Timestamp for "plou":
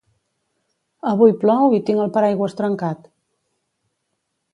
1.43-1.75